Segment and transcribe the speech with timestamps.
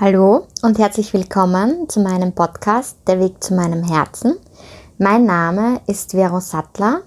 [0.00, 4.34] Hallo und herzlich willkommen zu meinem Podcast Der Weg zu meinem Herzen.
[4.98, 7.02] Mein Name ist Vero Sattler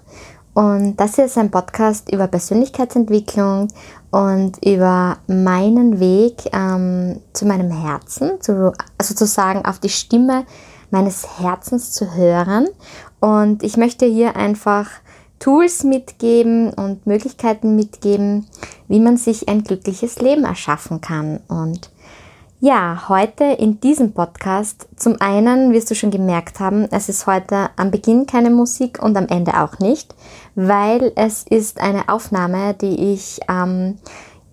[0.54, 3.68] und das hier ist ein Podcast über Persönlichkeitsentwicklung
[4.10, 10.46] und über meinen Weg ähm, zu meinem Herzen, zu, also sozusagen auf die Stimme
[10.90, 12.70] meines Herzens zu hören.
[13.20, 14.90] Und ich möchte hier einfach
[15.40, 18.48] Tools mitgeben und Möglichkeiten mitgeben,
[18.88, 21.42] wie man sich ein glückliches Leben erschaffen kann.
[21.50, 21.92] Und
[22.60, 27.70] ja, heute in diesem Podcast, zum einen wirst du schon gemerkt haben, es ist heute
[27.76, 30.16] am Beginn keine Musik und am Ende auch nicht,
[30.56, 34.00] weil es ist eine Aufnahme, die ich ähm,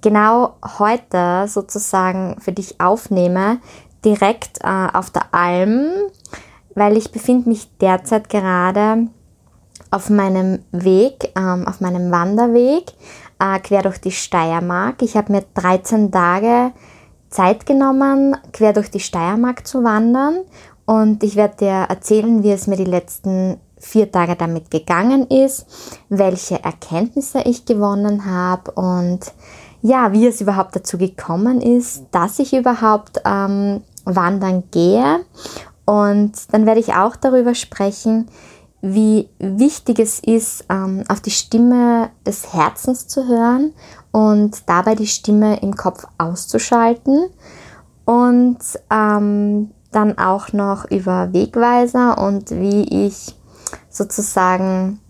[0.03, 3.59] genau heute sozusagen für dich aufnehme,
[4.05, 5.87] direkt äh, auf der Alm,
[6.75, 9.09] weil ich befinde mich derzeit gerade
[9.91, 12.93] auf meinem Weg, ähm, auf meinem Wanderweg
[13.39, 15.01] äh, quer durch die Steiermark.
[15.01, 16.73] Ich habe mir 13 Tage
[17.35, 20.39] Zeit genommen, quer durch die Steiermark zu wandern
[20.87, 25.67] und ich werde dir erzählen, wie es mir die letzten vier Tage damit gegangen ist,
[26.09, 29.21] welche Erkenntnisse ich gewonnen habe und
[29.83, 35.21] ja, wie es überhaupt dazu gekommen ist, dass ich überhaupt ähm, wandern gehe.
[35.85, 38.29] Und dann werde ich auch darüber sprechen,
[38.81, 43.75] wie wichtig es ist, ähm, auf die Stimme des Herzens zu hören
[44.15, 47.31] und dabei die Stimme im Kopf auszuschalten
[48.05, 53.35] und ähm, dann auch noch über Wegweiser und wie ich
[53.91, 55.01] sozusagen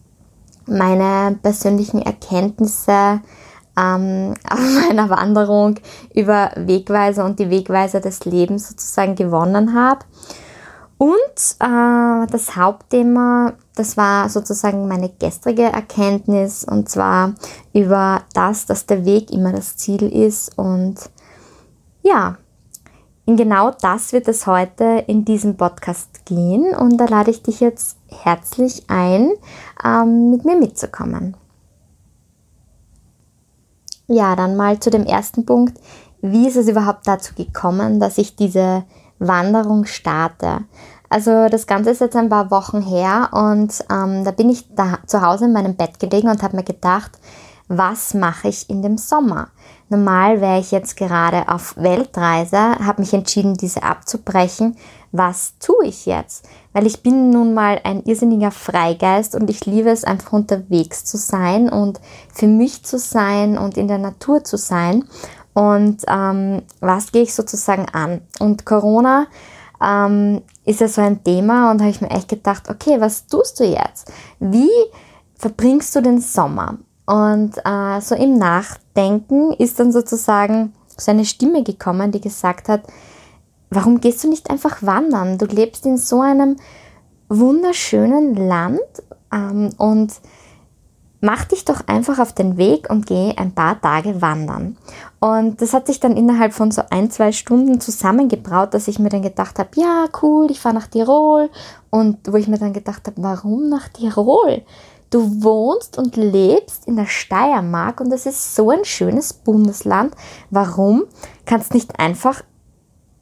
[0.64, 3.20] meine persönlichen Erkenntnisse
[3.78, 5.74] ähm, auf meiner Wanderung
[6.14, 10.00] über Wegweiser und die Wegweiser des Lebens sozusagen gewonnen habe.
[10.98, 11.10] Und
[11.60, 17.34] äh, das Hauptthema, das war sozusagen meine gestrige Erkenntnis und zwar
[17.72, 20.56] über das, dass der Weg immer das Ziel ist.
[20.56, 21.10] Und
[22.02, 22.36] ja,
[23.26, 27.60] in genau das wird es heute in diesem Podcast gehen und da lade ich dich
[27.60, 29.32] jetzt herzlich ein,
[29.84, 31.36] ähm, mit mir mitzukommen.
[34.06, 35.80] Ja, dann mal zu dem ersten Punkt.
[36.20, 38.84] Wie ist es überhaupt dazu gekommen, dass ich diese
[39.18, 40.64] Wanderung starte.
[41.08, 44.98] Also das Ganze ist jetzt ein paar Wochen her und ähm, da bin ich da
[45.06, 47.12] zu Hause in meinem Bett gelegen und habe mir gedacht,
[47.68, 49.48] was mache ich in dem Sommer?
[49.88, 54.76] Normal wäre ich jetzt gerade auf Weltreise, habe mich entschieden, diese abzubrechen.
[55.12, 56.46] Was tue ich jetzt?
[56.72, 61.16] Weil ich bin nun mal ein irrsinniger Freigeist und ich liebe es einfach unterwegs zu
[61.16, 62.00] sein und
[62.32, 65.04] für mich zu sein und in der Natur zu sein.
[65.54, 68.20] Und ähm, was gehe ich sozusagen an?
[68.40, 69.26] Und Corona
[69.82, 73.60] ähm, ist ja so ein Thema und habe ich mir echt gedacht, okay, was tust
[73.60, 74.12] du jetzt?
[74.40, 74.70] Wie
[75.36, 76.78] verbringst du den Sommer?
[77.06, 82.82] Und äh, so im Nachdenken ist dann sozusagen so eine Stimme gekommen, die gesagt hat,
[83.70, 85.38] warum gehst du nicht einfach wandern?
[85.38, 86.56] Du lebst in so einem
[87.28, 88.80] wunderschönen Land
[89.32, 90.14] ähm, und
[91.20, 94.76] mach dich doch einfach auf den Weg und geh ein paar Tage wandern.
[95.24, 99.08] Und das hat sich dann innerhalb von so ein, zwei Stunden zusammengebraut, dass ich mir
[99.08, 101.48] dann gedacht habe, ja, cool, ich fahre nach Tirol.
[101.88, 104.60] Und wo ich mir dann gedacht habe, warum nach Tirol?
[105.08, 110.14] Du wohnst und lebst in der Steiermark und das ist so ein schönes Bundesland.
[110.50, 111.04] Warum
[111.46, 112.42] kannst nicht einfach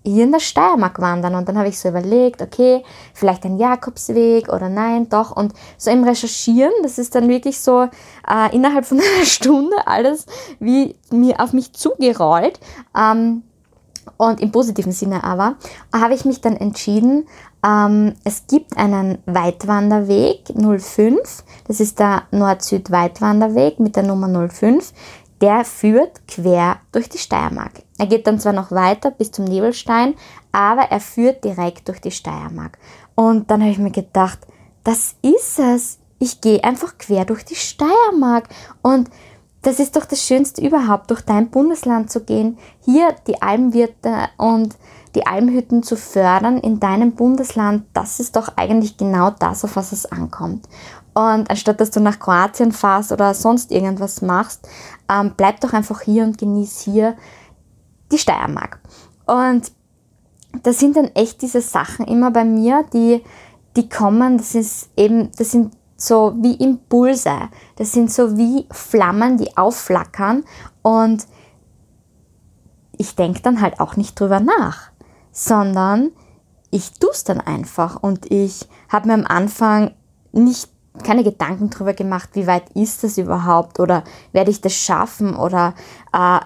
[0.05, 1.35] hier in der Steiermark wandern.
[1.35, 2.83] Und dann habe ich so überlegt, okay,
[3.15, 5.35] vielleicht ein Jakobsweg oder nein, doch.
[5.35, 7.89] Und so im Recherchieren, das ist dann wirklich so
[8.29, 10.27] äh, innerhalb von einer Stunde alles
[10.59, 12.61] wie mir auf mich zugerollt.
[12.97, 13.43] Ähm,
[14.17, 15.57] und im positiven Sinne aber,
[15.95, 17.27] habe ich mich dann entschieden,
[17.65, 24.93] ähm, es gibt einen Weitwanderweg 05, das ist der Nord-Süd-Weitwanderweg mit der Nummer 05
[25.43, 27.83] der führt quer durch die Steiermark.
[27.99, 30.15] Er geht dann zwar noch weiter bis zum Nebelstein,
[30.53, 32.79] aber er führt direkt durch die Steiermark.
[33.17, 34.39] Und dann habe ich mir gedacht,
[34.85, 35.99] das ist es.
[36.21, 38.49] Ich gehe einfach quer durch die Steiermark.
[38.83, 39.11] Und
[39.63, 44.77] das ist doch das Schönste überhaupt, durch dein Bundesland zu gehen, hier die Almwirte und
[45.15, 47.85] die Almhütten zu fördern in deinem Bundesland.
[47.93, 50.69] Das ist doch eigentlich genau das, auf was es ankommt.
[51.15, 54.69] Und anstatt dass du nach Kroatien fährst oder sonst irgendwas machst,
[55.11, 57.17] ähm, bleib doch einfach hier und genieß hier
[58.11, 58.81] die Steiermark.
[59.27, 59.73] Und
[60.63, 63.23] das sind dann echt diese Sachen immer bei mir, die,
[63.77, 69.39] die kommen, das ist eben, das sind so wie Impulse, das sind so wie Flammen,
[69.39, 70.45] die aufflackern.
[70.83, 71.27] Und
[72.97, 74.91] ich denke dann halt auch nicht drüber nach,
[75.31, 76.11] sondern
[76.71, 78.03] ich tue es dann einfach.
[78.03, 79.93] Und ich habe mir am Anfang
[80.33, 80.71] nicht
[81.03, 85.75] keine Gedanken darüber gemacht, wie weit ist das überhaupt oder werde ich das schaffen oder
[86.13, 86.41] äh,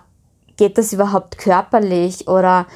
[0.57, 2.67] geht das überhaupt körperlich oder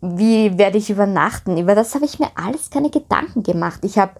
[0.00, 1.58] wie werde ich übernachten?
[1.58, 3.80] Über das habe ich mir alles keine Gedanken gemacht.
[3.82, 4.12] Ich habe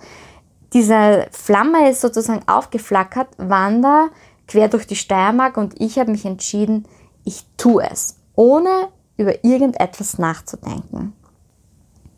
[0.72, 4.10] diese Flamme ist sozusagen aufgeflackert, wander
[4.46, 6.86] quer durch die Steiermark und ich habe mich entschieden,
[7.24, 11.12] ich tue es, ohne über irgendetwas nachzudenken.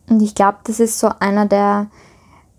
[0.09, 1.89] Und ich glaube, das ist so einer der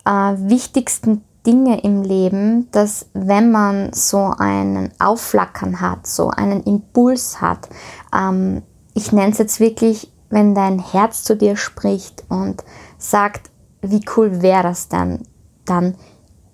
[0.06, 7.42] äh, wichtigsten Dinge im Leben, dass wenn man so einen Aufflackern hat, so einen Impuls
[7.42, 7.68] hat,
[8.16, 8.62] ähm,
[8.94, 12.64] ich nenne es jetzt wirklich, wenn dein Herz zu dir spricht und
[12.98, 13.50] sagt,
[13.82, 15.24] wie cool wäre das denn,
[15.66, 15.96] dann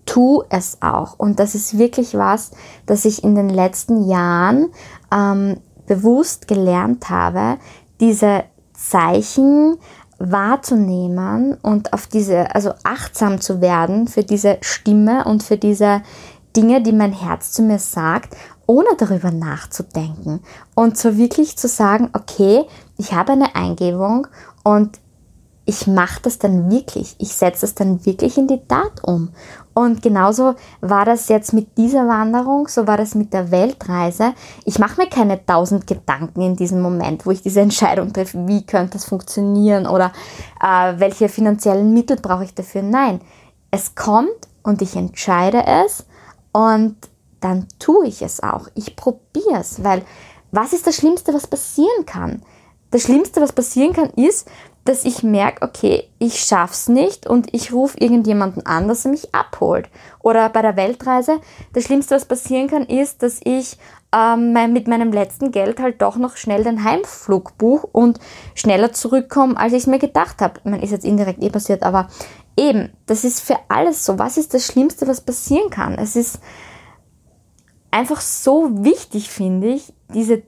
[0.05, 1.19] tu es auch.
[1.19, 2.51] Und das ist wirklich was,
[2.85, 4.69] das ich in den letzten Jahren
[5.11, 7.57] ähm, bewusst gelernt habe,
[7.99, 9.77] diese Zeichen
[10.19, 16.01] wahrzunehmen und auf diese, also achtsam zu werden für diese Stimme und für diese
[16.55, 18.35] Dinge, die mein Herz zu mir sagt,
[18.65, 20.41] ohne darüber nachzudenken
[20.75, 22.65] und so wirklich zu sagen, okay,
[22.97, 24.27] ich habe eine Eingebung
[24.63, 24.99] und
[25.65, 29.29] ich mache das dann wirklich, ich setze das dann wirklich in die Tat um.
[29.77, 34.33] Und genauso war das jetzt mit dieser Wanderung, so war das mit der Weltreise.
[34.65, 38.65] Ich mache mir keine tausend Gedanken in diesem Moment, wo ich diese Entscheidung treffe, wie
[38.65, 40.13] könnte das funktionieren oder
[40.63, 42.81] äh, welche finanziellen Mittel brauche ich dafür.
[42.81, 43.21] Nein,
[43.69, 46.07] es kommt und ich entscheide es
[46.53, 46.95] und
[47.39, 48.69] dann tue ich es auch.
[48.73, 50.01] Ich probiere es, weil
[50.51, 52.41] was ist das Schlimmste, was passieren kann?
[52.89, 54.47] Das Schlimmste, was passieren kann, ist,
[54.87, 59.33] dass ich merke, okay, ich schaff's nicht und ich rufe irgendjemanden an, dass er mich
[59.35, 59.89] abholt.
[60.19, 61.39] Oder bei der Weltreise,
[61.73, 63.77] das Schlimmste, was passieren kann, ist, dass ich
[64.15, 68.19] ähm, mit meinem letzten Geld halt doch noch schnell den Heimflug buche und
[68.55, 70.61] schneller zurückkomme, als ich es mir gedacht habe.
[70.63, 72.07] Man ist jetzt indirekt eh passiert, aber
[72.57, 74.17] eben, das ist für alles so.
[74.17, 75.95] Was ist das Schlimmste, was passieren kann?
[75.95, 76.39] Es ist
[77.91, 80.43] einfach so wichtig, finde ich, diese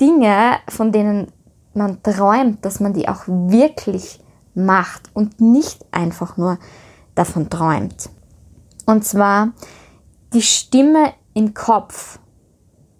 [0.00, 1.32] Dinge, von denen
[1.74, 4.20] man träumt, dass man die auch wirklich
[4.54, 6.58] macht und nicht einfach nur
[7.14, 8.10] davon träumt.
[8.86, 9.52] Und zwar
[10.32, 12.18] die Stimme im Kopf,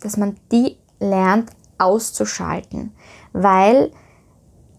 [0.00, 2.92] dass man die lernt auszuschalten,
[3.32, 3.90] weil,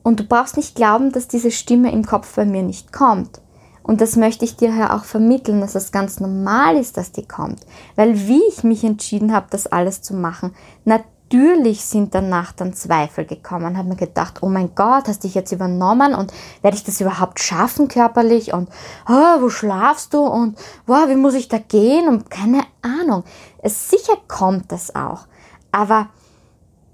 [0.04, 3.42] und du brauchst nicht glauben, dass diese Stimme im Kopf bei mir nicht kommt.
[3.84, 7.28] Und das möchte ich dir ja auch vermitteln, dass es ganz normal ist, dass die
[7.28, 7.60] kommt.
[7.98, 10.56] Weil wie ich mich entschieden habe, das alles zu machen,
[10.86, 13.76] natürlich natürlich sind danach dann Zweifel gekommen.
[13.76, 16.32] Habe mir gedacht, oh mein Gott, hast dich jetzt übernommen und
[16.62, 18.70] werde ich das überhaupt schaffen körperlich und
[19.10, 23.24] oh, wo schlafst du und wow, wie muss ich da gehen und keine Ahnung.
[23.58, 25.26] Es sicher kommt das auch,
[25.72, 26.10] aber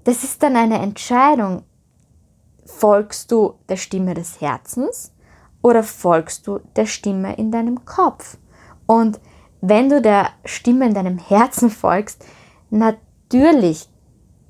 [0.04, 1.64] das ist dann eine Entscheidung.
[2.64, 5.12] Folgst du der Stimme des Herzens
[5.60, 8.38] oder folgst du der Stimme in deinem Kopf?
[8.86, 9.20] Und
[9.60, 12.24] wenn du der Stimme in deinem Herzen folgst,
[12.70, 13.89] natürlich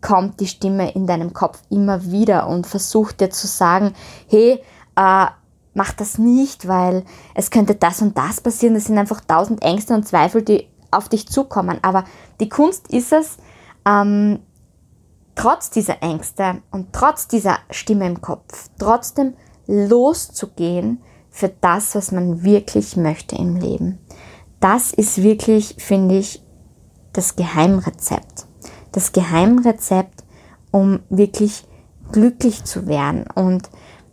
[0.01, 3.95] kommt die Stimme in deinem Kopf immer wieder und versucht dir zu sagen,
[4.29, 4.63] hey,
[4.97, 5.27] äh,
[5.75, 7.05] mach das nicht, weil
[7.35, 8.75] es könnte das und das passieren.
[8.75, 11.79] Das sind einfach tausend Ängste und Zweifel, die auf dich zukommen.
[11.83, 12.05] Aber
[12.41, 13.37] die Kunst ist es,
[13.87, 14.41] ähm,
[15.35, 19.35] trotz dieser Ängste und trotz dieser Stimme im Kopf trotzdem
[19.67, 21.01] loszugehen
[21.31, 23.99] für das, was man wirklich möchte im Leben.
[24.59, 26.43] Das ist wirklich, finde ich,
[27.13, 28.47] das Geheimrezept
[28.93, 30.25] das Geheimrezept,
[30.71, 31.67] um wirklich
[32.13, 33.71] glücklich zu werden und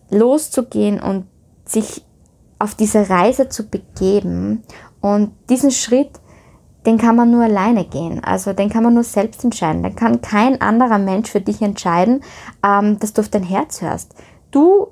[0.10, 1.26] loszugehen und
[1.66, 2.06] sich
[2.60, 4.64] auf diese Reise zu begeben.
[5.02, 6.20] Und diesen Schritt,
[6.86, 8.24] den kann man nur alleine gehen.
[8.24, 9.84] Also den kann man nur selbst entscheiden.
[9.84, 12.22] Den kann kein anderer Mensch für dich entscheiden,
[12.66, 14.16] ähm, dass du auf dein Herz hörst.
[14.52, 14.88] Du,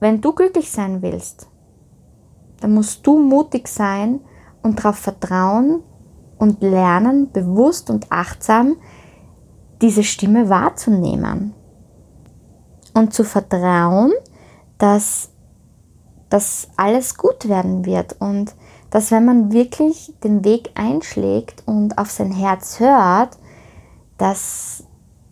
[0.00, 1.48] wenn du glücklich sein willst,
[2.60, 4.20] dann musst du mutig sein
[4.62, 5.82] und darauf vertrauen
[6.38, 8.76] und lernen, bewusst und achtsam
[9.84, 11.52] diese Stimme wahrzunehmen
[12.94, 14.12] und zu vertrauen,
[14.78, 15.28] dass
[16.30, 18.54] das alles gut werden wird und
[18.88, 23.36] dass wenn man wirklich den Weg einschlägt und auf sein Herz hört,
[24.16, 24.84] dass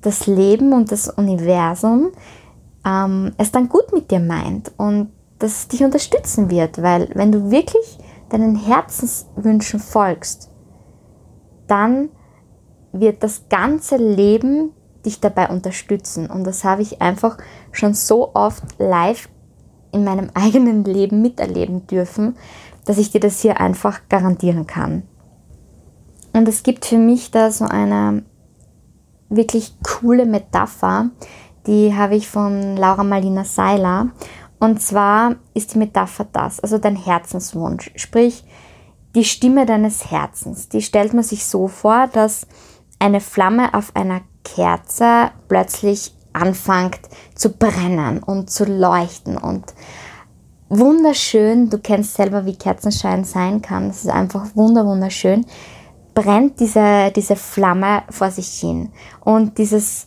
[0.02, 2.10] das Leben und das Universum
[2.84, 7.32] ähm, es dann gut mit dir meint und dass es dich unterstützen wird, weil wenn
[7.32, 10.50] du wirklich deinen Herzenswünschen folgst,
[11.68, 12.10] dann
[12.92, 14.70] wird das ganze Leben
[15.04, 16.28] dich dabei unterstützen.
[16.28, 17.38] Und das habe ich einfach
[17.72, 19.28] schon so oft live
[19.92, 22.36] in meinem eigenen Leben miterleben dürfen,
[22.84, 25.02] dass ich dir das hier einfach garantieren kann.
[26.32, 28.24] Und es gibt für mich da so eine
[29.28, 31.10] wirklich coole Metapher,
[31.66, 34.08] die habe ich von Laura Malina Seiler.
[34.58, 38.44] Und zwar ist die Metapher das, also dein Herzenswunsch, sprich
[39.14, 40.68] die Stimme deines Herzens.
[40.68, 42.46] Die stellt man sich so vor, dass
[43.02, 47.00] eine Flamme auf einer Kerze plötzlich anfängt
[47.34, 49.74] zu brennen und zu leuchten und
[50.68, 55.44] wunderschön, du kennst selber, wie Kerzenschein sein kann, das ist einfach wunder, wunderschön,
[56.14, 58.90] brennt diese, diese Flamme vor sich hin.
[59.20, 60.06] Und dieses,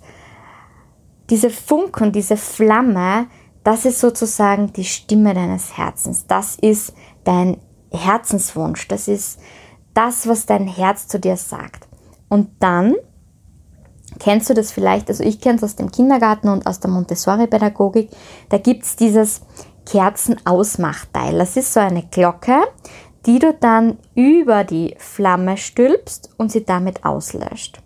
[1.30, 3.28] diese Funken, diese Flamme,
[3.64, 6.26] das ist sozusagen die Stimme deines Herzens.
[6.28, 7.58] Das ist dein
[7.92, 8.88] Herzenswunsch.
[8.88, 9.40] Das ist
[9.94, 11.88] das, was dein Herz zu dir sagt.
[12.36, 12.96] Und dann
[14.20, 18.10] kennst du das vielleicht, also ich kenne es aus dem Kindergarten und aus der Montessori-Pädagogik,
[18.50, 19.40] da gibt es dieses
[19.86, 21.38] Kerzenausmachteil.
[21.38, 22.58] Das ist so eine Glocke,
[23.26, 27.82] die du dann über die Flamme stülpst und sie damit auslöscht.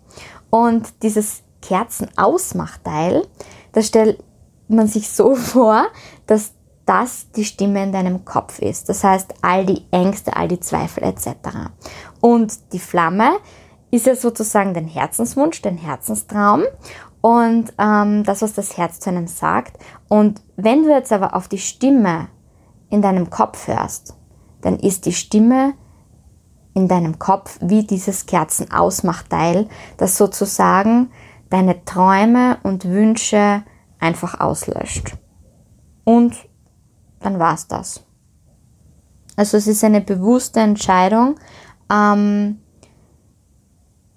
[0.50, 3.24] Und dieses Kerzenausmachteil,
[3.70, 4.18] das stellt
[4.66, 5.86] man sich so vor,
[6.26, 6.54] dass
[6.86, 8.88] das die Stimme in deinem Kopf ist.
[8.88, 11.70] Das heißt, all die Ängste, all die Zweifel etc.
[12.20, 13.36] Und die Flamme
[13.90, 16.62] ist ja sozusagen dein Herzenswunsch, dein Herzenstraum
[17.20, 19.82] und ähm, das, was das Herz zu einem sagt.
[20.08, 22.28] Und wenn du jetzt aber auf die Stimme
[22.88, 24.14] in deinem Kopf hörst,
[24.62, 25.74] dann ist die Stimme
[26.74, 31.10] in deinem Kopf wie dieses Kerzenausmachteil, das sozusagen
[31.50, 33.64] deine Träume und Wünsche
[33.98, 35.16] einfach auslöscht.
[36.04, 36.36] Und
[37.20, 38.04] dann war es das.
[39.36, 41.36] Also es ist eine bewusste Entscheidung,
[41.90, 42.60] ähm,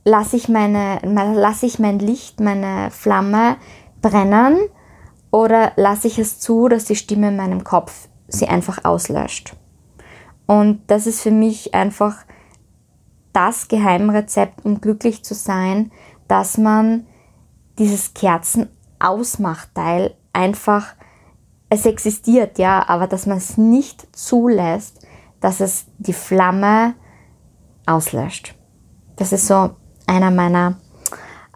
[0.06, 3.58] lasse ich, meine, lass ich mein Licht, meine Flamme
[4.02, 4.60] brennen
[5.32, 9.56] oder lasse ich es zu, dass die Stimme in meinem Kopf sie einfach auslöscht.
[10.46, 12.18] Und das ist für mich einfach
[13.32, 15.92] das Geheimrezept, um glücklich zu sein,
[16.28, 17.08] dass man
[17.80, 20.94] dieses Kerzenausmachteil einfach,
[21.70, 25.08] es existiert, ja, aber dass man es nicht zulässt,
[25.40, 26.94] dass es die Flamme
[27.88, 28.54] auslöscht.
[29.16, 29.72] Das ist so
[30.08, 30.76] einer meiner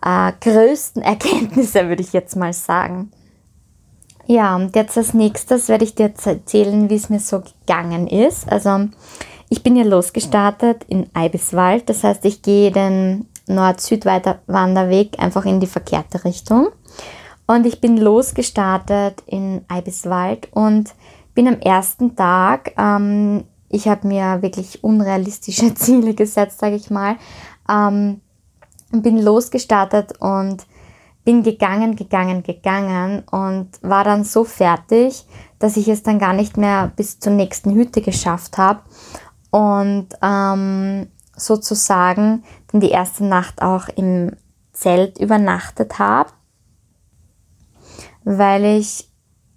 [0.02, 3.12] äh, größten Erkenntnisse, würde ich jetzt mal sagen.
[4.26, 8.52] Ja, und jetzt als nächstes werde ich dir erzählen, wie es mir so gegangen ist.
[8.52, 8.90] Also
[9.50, 15.68] ich bin ja losgestartet in Eibiswald, das heißt, ich gehe den Nord-Süd-Wanderweg einfach in die
[15.68, 16.68] verkehrte Richtung.
[17.48, 20.94] Und ich bin losgestartet in Eibiswald und
[21.34, 27.16] bin am ersten Tag, ähm, ich habe mir wirklich unrealistische Ziele gesetzt, sage ich mal,
[27.70, 28.20] ähm,
[28.92, 30.66] bin losgestartet und
[31.24, 35.26] bin gegangen, gegangen, gegangen und war dann so fertig,
[35.60, 38.80] dass ich es dann gar nicht mehr bis zur nächsten Hütte geschafft habe
[39.52, 44.32] und ähm, sozusagen dann die erste Nacht auch im
[44.72, 46.30] Zelt übernachtet habe,
[48.24, 49.12] weil ich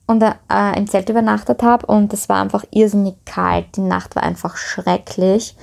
[0.07, 3.77] unter, äh, im Zelt übernachtet habe und es war einfach irrsinnig kalt.
[3.77, 5.57] Die Nacht war einfach schrecklich.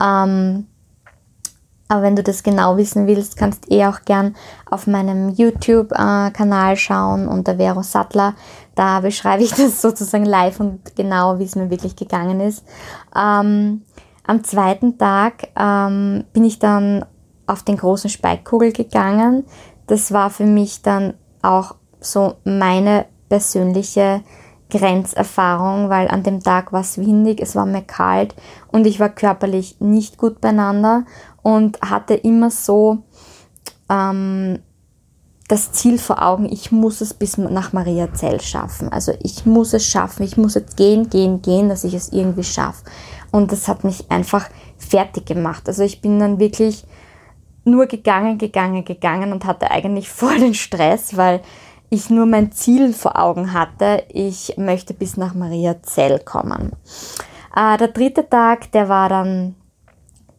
[0.00, 0.68] Ähm,
[1.88, 4.36] aber wenn du das genau wissen willst, kannst eh auch gern
[4.70, 8.34] auf meinem YouTube-Kanal schauen unter Vero Sattler.
[8.74, 12.62] Da beschreibe ich das sozusagen live und genau, wie es mir wirklich gegangen ist.
[13.16, 13.82] Ähm,
[14.26, 17.06] am zweiten Tag ähm, bin ich dann
[17.46, 19.44] auf den großen Speikkugel gegangen.
[19.86, 24.22] Das war für mich dann auch so meine persönliche
[24.70, 28.34] Grenzerfahrung, weil an dem Tag war es windig, es war mir kalt
[28.70, 31.04] und ich war körperlich nicht gut beieinander
[31.48, 32.98] und hatte immer so
[33.88, 34.58] ähm,
[35.48, 38.90] das Ziel vor Augen, ich muss es bis nach Mariazell schaffen.
[38.90, 42.44] Also ich muss es schaffen, ich muss jetzt gehen, gehen, gehen, dass ich es irgendwie
[42.44, 42.84] schaffe.
[43.30, 45.66] Und das hat mich einfach fertig gemacht.
[45.68, 46.84] Also ich bin dann wirklich
[47.64, 51.40] nur gegangen, gegangen, gegangen und hatte eigentlich voll den Stress, weil
[51.88, 54.04] ich nur mein Ziel vor Augen hatte.
[54.10, 56.72] Ich möchte bis nach Mariazell kommen.
[57.56, 59.54] Äh, der dritte Tag, der war dann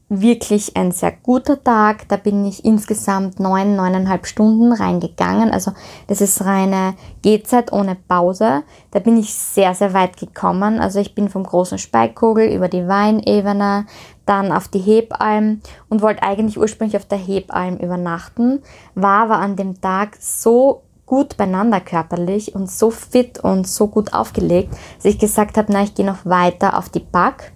[0.09, 2.07] wirklich ein sehr guter Tag.
[2.09, 5.51] Da bin ich insgesamt neun, neuneinhalb Stunden reingegangen.
[5.51, 5.71] Also
[6.07, 8.63] das ist reine Gehzeit ohne Pause.
[8.91, 10.79] Da bin ich sehr, sehr weit gekommen.
[10.79, 13.85] Also ich bin vom großen Speikkogel über die Weinebene,
[14.25, 18.61] dann auf die Hebalm und wollte eigentlich ursprünglich auf der Hebalm übernachten,
[18.95, 24.13] war aber an dem Tag so gut beieinander körperlich und so fit und so gut
[24.13, 27.53] aufgelegt, dass ich gesagt habe, na, ich gehe noch weiter auf die Back.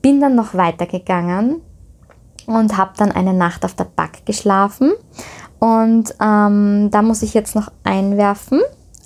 [0.00, 1.60] Bin dann noch weitergegangen
[2.48, 4.92] und habe dann eine Nacht auf der Back geschlafen.
[5.58, 8.60] Und ähm, da muss ich jetzt noch einwerfen,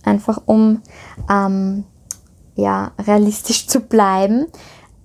[0.05, 0.81] einfach um
[1.29, 1.85] ähm,
[2.55, 4.47] ja, realistisch zu bleiben.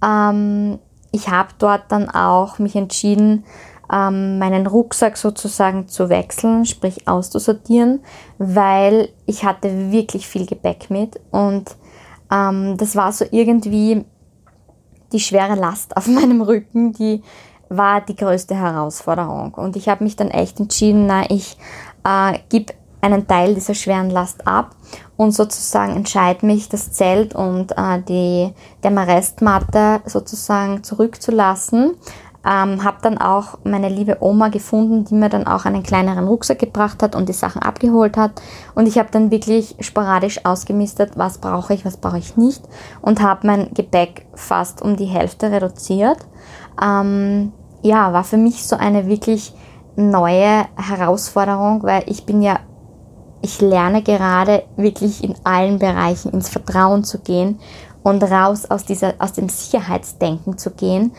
[0.06, 0.78] Ähm,
[1.12, 3.44] ich habe dort dann auch mich entschieden,
[3.92, 8.02] ähm, meinen Rucksack sozusagen zu wechseln, sprich auszusortieren,
[8.38, 11.76] weil ich hatte wirklich viel Gepäck mit und
[12.32, 14.06] ähm, das war so irgendwie
[15.12, 17.24] die schwere Last auf meinem Rücken, die
[17.70, 19.54] war die größte Herausforderung.
[19.54, 21.58] Und ich habe mich dann echt entschieden, na, ich
[22.04, 24.76] äh, gebe einen Teil dieser schweren Last ab
[25.18, 31.96] und sozusagen entscheide mich, das Zelt und äh, die Demarestmatte sozusagen zurückzulassen.
[32.46, 36.60] Ähm, habe dann auch meine liebe Oma gefunden, die mir dann auch einen kleineren Rucksack
[36.60, 38.42] gebracht hat und die Sachen abgeholt hat.
[38.74, 42.64] Und ich habe dann wirklich sporadisch ausgemistet, was brauche ich, was brauche ich nicht
[43.02, 46.20] und habe mein Gepäck fast um die Hälfte reduziert.
[46.82, 49.54] Ähm, ja, war für mich so eine wirklich
[49.96, 52.60] neue Herausforderung, weil ich bin ja
[53.42, 57.60] ich lerne gerade wirklich in allen Bereichen ins Vertrauen zu gehen
[58.04, 61.12] und raus aus, dieser, aus dem Sicherheitsdenken zu gehen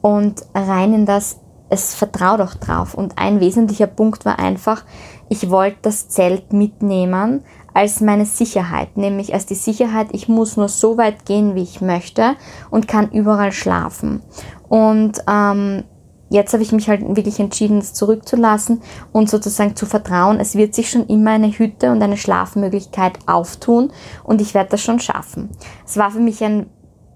[0.00, 2.94] und rein in das, es vertraut doch drauf.
[2.94, 4.84] Und ein wesentlicher Punkt war einfach,
[5.28, 7.42] ich wollte das Zelt mitnehmen
[7.74, 11.80] als meine Sicherheit, nämlich als die Sicherheit, ich muss nur so weit gehen, wie ich
[11.82, 12.34] möchte
[12.70, 14.22] und kann überall schlafen.
[14.68, 15.84] Und ähm,
[16.28, 18.82] jetzt habe ich mich halt wirklich entschieden, es zurückzulassen
[19.12, 23.92] und sozusagen zu vertrauen, es wird sich schon immer eine Hütte und eine Schlafmöglichkeit auftun
[24.24, 25.50] und ich werde das schon schaffen.
[25.84, 26.66] Es war für mich ein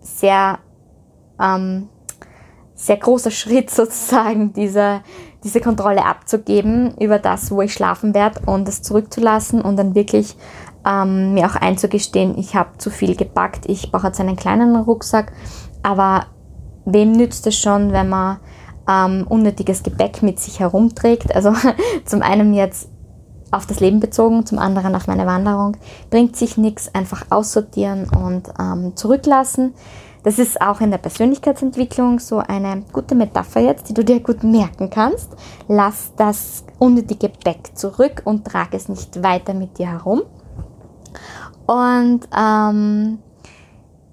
[0.00, 0.59] sehr,
[1.40, 1.88] ähm,
[2.75, 5.00] sehr großer Schritt sozusagen, diese,
[5.42, 10.37] diese Kontrolle abzugeben über das, wo ich schlafen werde und es zurückzulassen und dann wirklich
[10.87, 15.33] ähm, mir auch einzugestehen, ich habe zu viel gepackt, ich brauche jetzt einen kleinen Rucksack,
[15.83, 16.26] aber
[16.85, 18.39] wem nützt es schon, wenn man
[18.89, 21.35] ähm, unnötiges Gepäck mit sich herumträgt.
[21.35, 21.53] Also
[22.05, 22.89] zum einen jetzt
[23.51, 25.77] auf das Leben bezogen, zum anderen auf meine Wanderung.
[26.09, 29.75] Bringt sich nichts, einfach aussortieren und ähm, zurücklassen.
[30.23, 34.45] Das ist auch in der Persönlichkeitsentwicklung so eine gute Metapher jetzt, die du dir gut
[34.45, 35.31] merken kannst.
[35.67, 40.23] Lass das unnötige Gepäck zurück und trage es nicht weiter mit dir herum.
[41.67, 43.19] Und ähm,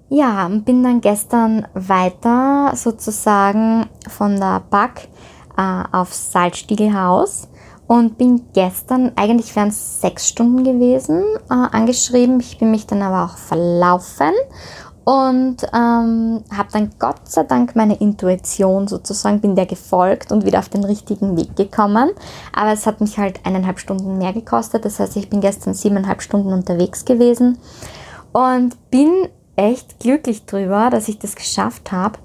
[0.08, 5.08] ja, bin dann gestern weiter sozusagen von der Back
[5.56, 7.48] äh, aufs Salzstiegelhaus
[7.86, 12.40] und bin gestern, eigentlich wären es sechs Stunden gewesen, äh, angeschrieben.
[12.40, 14.32] Ich bin mich dann aber auch verlaufen
[15.04, 20.58] und ähm, habe dann Gott sei Dank meine Intuition sozusagen, bin der gefolgt und wieder
[20.58, 22.10] auf den richtigen Weg gekommen.
[22.52, 24.84] Aber es hat mich halt eineinhalb Stunden mehr gekostet.
[24.84, 27.58] Das heißt, ich bin gestern siebeneinhalb Stunden unterwegs gewesen
[28.32, 32.18] und bin echt glücklich drüber, dass ich das geschafft habe,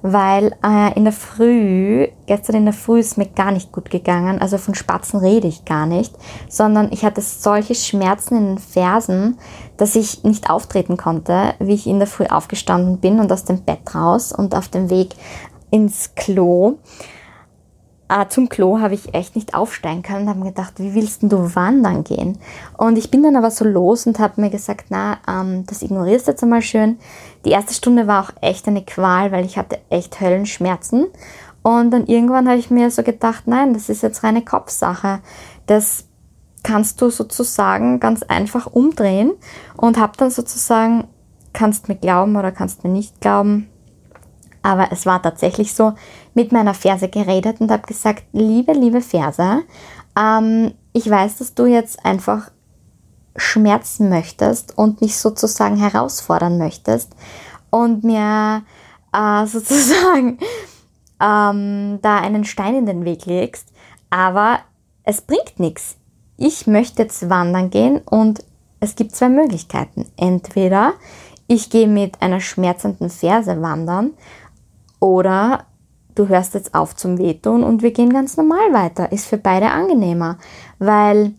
[0.00, 4.40] weil äh, in der Früh, gestern in der Früh ist mir gar nicht gut gegangen,
[4.40, 6.14] also von Spatzen rede ich gar nicht,
[6.48, 9.38] sondern ich hatte solche Schmerzen in den Fersen,
[9.76, 13.62] dass ich nicht auftreten konnte, wie ich in der Früh aufgestanden bin und aus dem
[13.62, 15.14] Bett raus und auf dem Weg
[15.70, 16.78] ins Klo
[18.08, 21.22] äh, zum Klo habe ich echt nicht aufsteigen können und habe mir gedacht, wie willst
[21.22, 22.38] du wandern gehen?
[22.76, 26.26] Und ich bin dann aber so los und habe mir gesagt, na, ähm, das ignorierst
[26.26, 26.98] du jetzt einmal schön.
[27.44, 31.06] Die erste Stunde war auch echt eine Qual, weil ich hatte echt Höllenschmerzen.
[31.62, 35.20] Und dann irgendwann habe ich mir so gedacht, nein, das ist jetzt reine Kopfsache.
[35.66, 36.04] Das
[36.62, 39.32] kannst du sozusagen ganz einfach umdrehen
[39.76, 41.04] und habe dann sozusagen,
[41.52, 43.68] kannst mir glauben oder kannst mir nicht glauben,
[44.68, 45.94] aber es war tatsächlich so,
[46.34, 49.62] mit meiner Ferse geredet und habe gesagt, liebe, liebe Ferse,
[50.14, 52.50] ähm, ich weiß, dass du jetzt einfach
[53.34, 57.14] schmerzen möchtest und mich sozusagen herausfordern möchtest
[57.70, 58.62] und mir
[59.14, 60.38] äh, sozusagen
[61.18, 63.68] ähm, da einen Stein in den Weg legst,
[64.10, 64.58] aber
[65.02, 65.96] es bringt nichts.
[66.36, 68.44] Ich möchte jetzt wandern gehen und
[68.80, 70.04] es gibt zwei Möglichkeiten.
[70.18, 70.92] Entweder
[71.46, 74.10] ich gehe mit einer schmerzenden Ferse wandern
[75.00, 75.66] oder
[76.14, 79.12] du hörst jetzt auf zum Wehtun und wir gehen ganz normal weiter.
[79.12, 80.38] Ist für beide angenehmer,
[80.78, 81.34] weil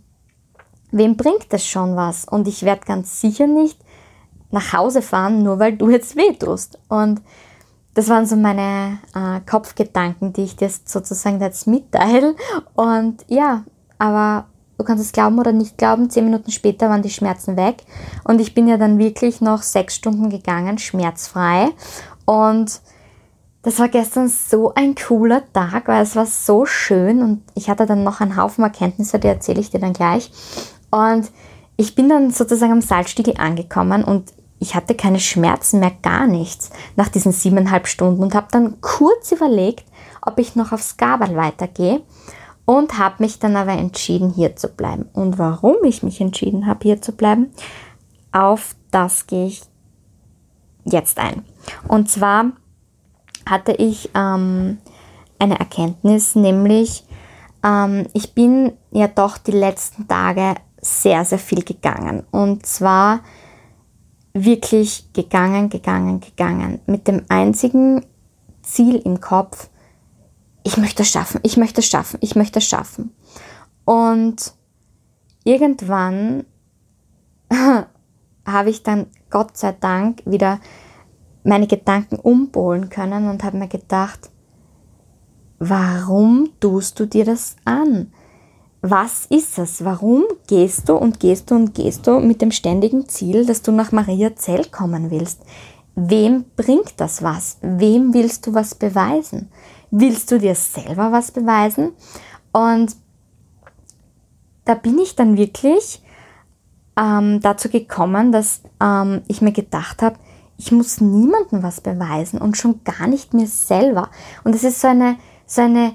[0.91, 2.25] wem bringt das schon was?
[2.25, 3.79] Und ich werde ganz sicher nicht
[4.51, 6.79] nach Hause fahren, nur weil du jetzt wehtust.
[6.87, 7.21] Und
[7.93, 12.35] das waren so meine äh, Kopfgedanken, die ich dir sozusagen jetzt mitteile.
[12.73, 13.63] Und ja,
[13.97, 14.45] aber
[14.77, 17.83] du kannst es glauben oder nicht glauben, zehn Minuten später waren die Schmerzen weg.
[18.23, 21.69] Und ich bin ja dann wirklich noch sechs Stunden gegangen, schmerzfrei.
[22.25, 22.79] Und
[23.61, 27.85] das war gestern so ein cooler Tag, weil es war so schön und ich hatte
[27.85, 30.31] dann noch einen Haufen Erkenntnisse, die erzähle ich dir dann gleich.
[30.91, 31.29] Und
[31.75, 36.69] ich bin dann sozusagen am Salzstiegel angekommen und ich hatte keine Schmerzen mehr, gar nichts
[36.95, 39.85] nach diesen siebeneinhalb Stunden und habe dann kurz überlegt,
[40.21, 42.01] ob ich noch aufs Gabel weitergehe
[42.65, 45.09] und habe mich dann aber entschieden, hier zu bleiben.
[45.13, 47.51] Und warum ich mich entschieden habe, hier zu bleiben,
[48.31, 49.63] auf das gehe ich
[50.85, 51.43] jetzt ein.
[51.87, 52.51] Und zwar
[53.49, 54.77] hatte ich ähm,
[55.39, 57.05] eine Erkenntnis, nämlich
[57.63, 62.23] ähm, ich bin ja doch die letzten Tage sehr, sehr viel gegangen.
[62.31, 63.21] Und zwar
[64.33, 66.79] wirklich gegangen, gegangen, gegangen.
[66.85, 68.05] Mit dem einzigen
[68.61, 69.69] Ziel im Kopf,
[70.63, 73.13] ich möchte es schaffen, ich möchte es schaffen, ich möchte es schaffen.
[73.85, 74.53] Und
[75.43, 76.45] irgendwann
[78.45, 80.59] habe ich dann Gott sei Dank wieder
[81.43, 84.29] meine Gedanken umpolen können und habe mir gedacht,
[85.59, 88.11] warum tust du dir das an?
[88.81, 89.83] Was ist es?
[89.83, 93.71] Warum gehst du und gehst du und gehst du mit dem ständigen Ziel, dass du
[93.71, 95.41] nach Maria Zell kommen willst?
[95.95, 97.57] Wem bringt das was?
[97.61, 99.49] Wem willst du was beweisen?
[99.91, 101.91] Willst du dir selber was beweisen?
[102.53, 102.95] Und
[104.63, 106.01] da bin ich dann wirklich
[106.95, 110.17] ähm, dazu gekommen, dass ähm, ich mir gedacht habe,
[110.59, 114.09] ich muss niemandem was beweisen und schon gar nicht mir selber.
[114.43, 115.93] Und es ist so eine, so eine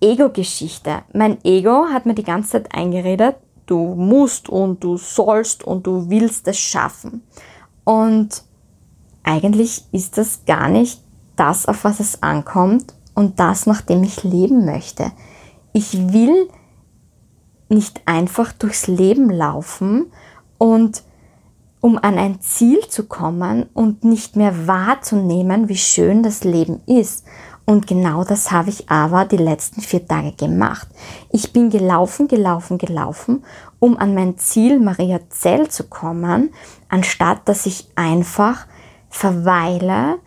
[0.00, 1.02] Ego-Geschichte.
[1.14, 6.10] Mein Ego hat mir die ganze Zeit eingeredet, du musst und du sollst und du
[6.10, 7.22] willst es schaffen.
[7.84, 8.42] Und
[9.22, 11.00] eigentlich ist das gar nicht
[11.36, 15.12] das, auf was es ankommt und das, nach dem ich leben möchte.
[15.72, 16.48] Ich will
[17.68, 20.06] nicht einfach durchs Leben laufen
[20.58, 21.04] und
[21.80, 27.24] um an ein Ziel zu kommen und nicht mehr wahrzunehmen, wie schön das Leben ist
[27.70, 30.88] und genau das habe ich aber die letzten vier Tage gemacht.
[31.30, 33.44] Ich bin gelaufen, gelaufen, gelaufen,
[33.78, 36.50] um an mein Ziel Maria Zell zu kommen,
[36.88, 38.66] anstatt dass ich einfach
[39.08, 40.18] verweile,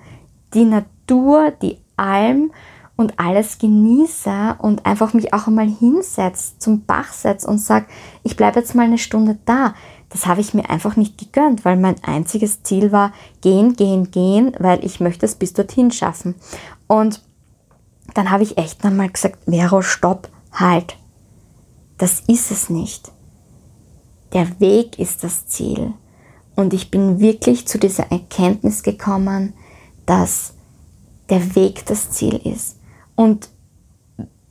[0.53, 2.53] die Natur, die Alm
[2.95, 7.87] und alles genieße und einfach mich auch einmal hinsetze, zum Bach setze und sage,
[8.23, 9.73] ich bleibe jetzt mal eine Stunde da.
[10.13, 14.55] Das habe ich mir einfach nicht gegönnt, weil mein einziges Ziel war, gehen, gehen, gehen,
[14.59, 16.35] weil ich möchte es bis dorthin schaffen.
[16.85, 17.23] Und
[18.13, 20.97] dann habe ich echt nochmal gesagt, Vero, stopp, halt.
[21.97, 23.11] Das ist es nicht.
[24.33, 25.93] Der Weg ist das Ziel.
[26.55, 29.53] Und ich bin wirklich zu dieser Erkenntnis gekommen,
[30.05, 30.53] dass
[31.29, 32.77] der Weg das Ziel ist.
[33.15, 33.49] Und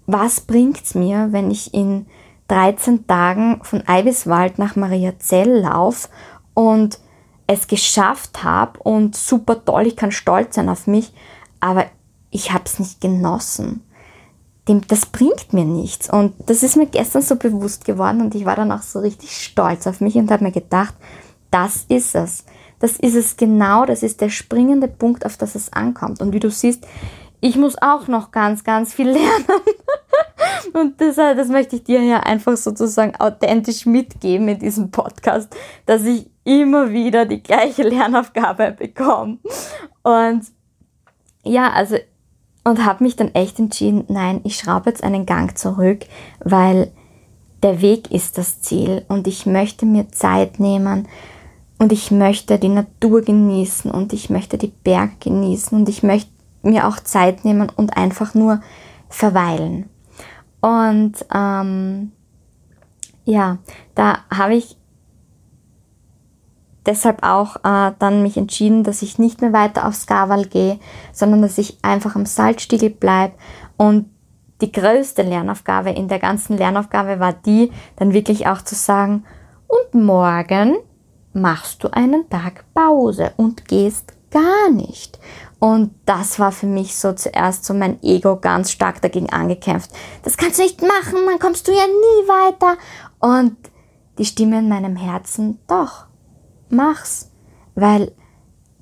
[0.07, 2.07] was bringt es mir, wenn ich in
[2.53, 6.09] 13 Tagen von Eiviswald nach Mariazell laufe
[6.53, 6.99] und
[7.47, 11.15] es geschafft habe und super toll, ich kann stolz sein auf mich,
[11.61, 11.87] aber
[12.31, 13.83] ich habe es nicht genossen.
[14.69, 16.11] Dem, das bringt mir nichts.
[16.11, 19.33] Und das ist mir gestern so bewusst geworden und ich war dann auch so richtig
[19.33, 20.95] stolz auf mich und habe mir gedacht,
[21.51, 22.45] das ist es.
[22.81, 26.21] Das ist es genau, das ist der springende Punkt, auf das es ankommt.
[26.21, 26.87] Und wie du siehst,
[27.41, 29.47] ich muss auch noch ganz, ganz viel lernen.
[30.73, 35.55] Und das, das möchte ich dir ja einfach sozusagen authentisch mitgeben in diesem Podcast,
[35.87, 39.39] dass ich immer wieder die gleiche Lernaufgabe bekomme.
[40.03, 40.45] Und
[41.45, 41.97] ja, also
[42.65, 46.07] und habe mich dann echt entschieden, nein, ich schraube jetzt einen Gang zurück,
[46.45, 46.93] weil
[47.63, 51.09] der Weg ist das Ziel und ich möchte mir Zeit nehmen
[51.79, 56.31] und ich möchte die Natur genießen und ich möchte die Berge genießen und ich möchte
[56.63, 58.61] mir auch Zeit nehmen und einfach nur
[59.09, 59.89] verweilen.
[60.63, 62.13] Und ähm,
[63.25, 63.59] ja,
[63.95, 64.79] da habe ich
[66.87, 70.79] deshalb auch äh, dann mich entschieden, dass ich nicht mehr weiter aufs Skawal gehe,
[71.13, 73.35] sondern dass ich einfach am Salzstiegel bleibe.
[73.77, 74.09] Und
[74.61, 79.25] die größte Lernaufgabe in der ganzen Lernaufgabe war die, dann wirklich auch zu sagen,
[79.67, 80.77] und morgen
[81.33, 85.19] machst du einen Tag Pause und gehst gar nicht.
[85.63, 89.93] Und das war für mich so zuerst so mein Ego ganz stark dagegen angekämpft.
[90.25, 92.77] Das kannst du nicht machen, dann kommst du ja nie weiter.
[93.21, 93.57] Und
[94.19, 96.07] die Stimme in meinem Herzen, doch,
[96.69, 97.31] mach's,
[97.77, 98.11] weil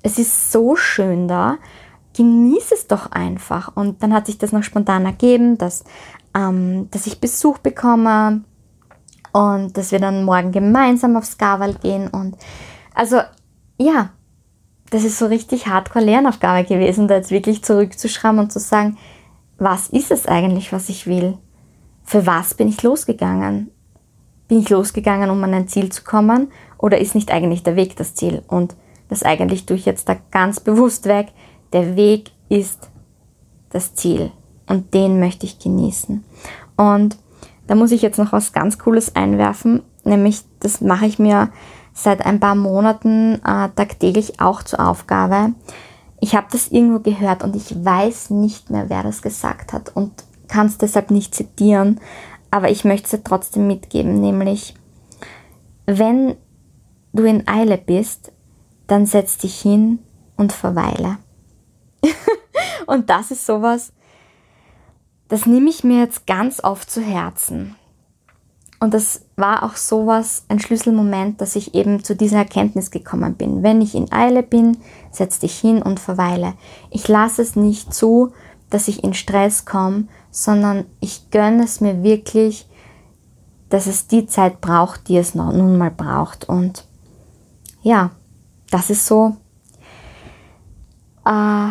[0.01, 1.59] es ist so schön da.
[2.17, 3.75] Genieß es doch einfach.
[3.75, 5.83] Und dann hat sich das noch spontan ergeben, dass,
[6.33, 8.43] ähm, dass ich Besuch bekomme
[9.33, 12.07] und dass wir dann morgen gemeinsam aufs Skawal gehen.
[12.07, 12.37] Und
[12.95, 13.21] also
[13.77, 14.09] ja,
[14.91, 18.97] das ist so richtig hardcore Lernaufgabe gewesen, da jetzt wirklich zurückzuschreiben und zu sagen,
[19.57, 21.37] was ist es eigentlich, was ich will?
[22.03, 23.71] Für was bin ich losgegangen?
[24.47, 27.95] Bin ich losgegangen, um an ein Ziel zu kommen oder ist nicht eigentlich der Weg
[27.95, 28.43] das Ziel?
[28.47, 28.75] Und
[29.07, 31.27] das eigentlich tue ich jetzt da ganz bewusst weg.
[31.71, 32.89] Der Weg ist
[33.69, 34.31] das Ziel
[34.67, 36.23] und den möchte ich genießen.
[36.75, 37.17] Und
[37.67, 41.49] da muss ich jetzt noch was ganz Cooles einwerfen, nämlich das mache ich mir
[41.93, 45.53] seit ein paar Monaten äh, tagtäglich auch zur Aufgabe.
[46.19, 50.23] Ich habe das irgendwo gehört und ich weiß nicht mehr, wer das gesagt hat und
[50.47, 51.99] kann es deshalb nicht zitieren,
[52.51, 54.75] aber ich möchte es trotzdem mitgeben, nämlich
[55.85, 56.35] wenn
[57.13, 58.31] du in Eile bist,
[58.87, 59.99] dann setz dich hin
[60.35, 61.17] und verweile.
[62.87, 63.93] und das ist sowas,
[65.27, 67.75] das nehme ich mir jetzt ganz oft zu Herzen.
[68.79, 73.63] Und das war auch sowas, ein Schlüsselmoment, dass ich eben zu dieser Erkenntnis gekommen bin.
[73.63, 74.77] Wenn ich in Eile bin,
[75.11, 76.53] setz dich hin und verweile.
[76.89, 78.31] Ich lasse es nicht zu,
[78.69, 82.67] dass ich in Stress komme, sondern ich gönne es mir wirklich,
[83.69, 86.47] dass es die Zeit braucht, die es noch, nun mal braucht.
[86.47, 86.85] Und
[87.81, 88.11] ja,
[88.69, 89.35] das ist so,
[91.25, 91.69] äh,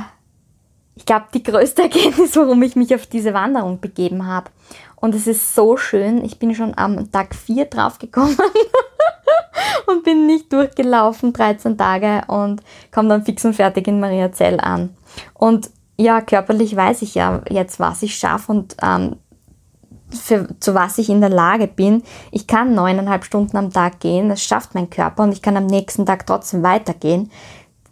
[0.94, 4.50] ich glaube, die größte Erkenntnis, warum ich mich auf diese Wanderung begeben habe.
[5.00, 6.24] Und es ist so schön.
[6.24, 8.36] Ich bin schon am Tag 4 draufgekommen
[9.86, 14.94] und bin nicht durchgelaufen, 13 Tage und komme dann fix und fertig in Mariazell an.
[15.34, 19.16] Und ja, körperlich weiß ich ja jetzt, was ich schaffe und ähm,
[20.10, 22.02] für, zu was ich in der Lage bin.
[22.30, 25.66] Ich kann neuneinhalb Stunden am Tag gehen, das schafft mein Körper und ich kann am
[25.66, 27.30] nächsten Tag trotzdem weitergehen.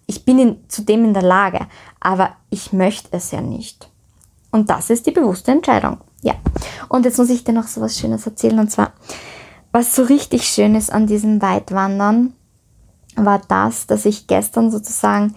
[0.07, 1.67] Ich bin in, zudem in der Lage,
[2.01, 3.91] aber ich möchte es ja nicht.
[4.51, 5.99] Und das ist die bewusste Entscheidung.
[6.23, 6.35] Ja.
[6.89, 8.59] Und jetzt muss ich dir noch so was Schönes erzählen.
[8.59, 8.93] Und zwar,
[9.73, 12.35] was so richtig schön ist an diesem Weitwandern,
[13.17, 15.35] war das, dass ich gestern sozusagen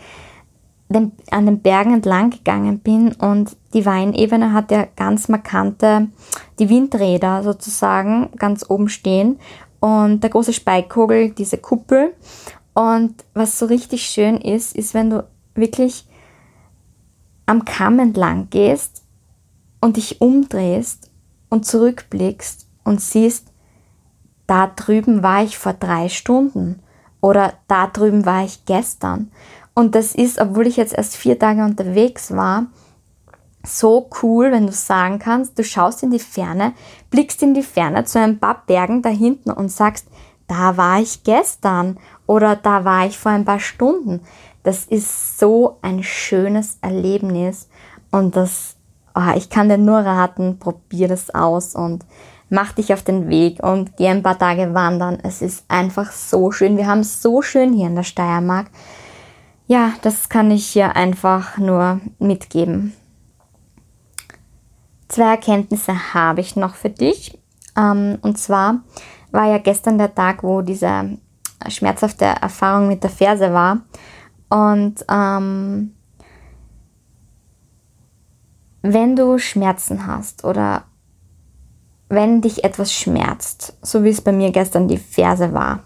[0.89, 6.09] den, an den Bergen entlang gegangen bin und die Weinebene hat ja ganz markante,
[6.59, 9.39] die Windräder sozusagen ganz oben stehen
[9.79, 12.13] und der große Speikkogel, diese Kuppel.
[12.73, 16.05] Und was so richtig schön ist, ist, wenn du wirklich
[17.45, 19.00] am Kamm entlang gehst
[19.81, 21.11] und dich umdrehst
[21.49, 23.51] und zurückblickst und siehst,
[24.47, 26.81] da drüben war ich vor drei Stunden
[27.19, 29.31] oder da drüben war ich gestern.
[29.73, 32.67] Und das ist, obwohl ich jetzt erst vier Tage unterwegs war,
[33.63, 36.73] so cool, wenn du sagen kannst, du schaust in die Ferne,
[37.09, 40.07] blickst in die Ferne zu ein paar Bergen da hinten und sagst,
[40.47, 44.21] da war ich gestern oder da war ich vor ein paar Stunden.
[44.63, 47.69] Das ist so ein schönes Erlebnis
[48.11, 48.75] und das,
[49.15, 52.05] oh, ich kann dir nur raten, probier das aus und
[52.49, 55.19] mach dich auf den Weg und geh ein paar Tage wandern.
[55.23, 56.77] Es ist einfach so schön.
[56.77, 58.67] Wir haben es so schön hier in der Steiermark.
[59.67, 62.93] Ja, das kann ich hier einfach nur mitgeben.
[65.07, 67.39] Zwei Erkenntnisse habe ich noch für dich.
[67.77, 68.81] Ähm, und zwar
[69.31, 71.17] war ja gestern der Tag, wo diese
[71.69, 73.81] schmerzhafte Erfahrung mit der Ferse war.
[74.49, 75.93] Und ähm,
[78.81, 80.85] wenn du Schmerzen hast oder
[82.09, 85.83] wenn dich etwas schmerzt, so wie es bei mir gestern die Ferse war,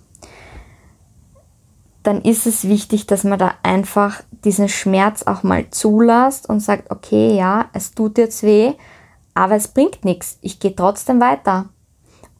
[2.04, 6.92] dann ist es wichtig, dass man da einfach diesen Schmerz auch mal zulässt und sagt,
[6.92, 8.74] okay, ja, es tut jetzt weh,
[9.34, 10.38] aber es bringt nichts.
[10.42, 11.66] Ich gehe trotzdem weiter.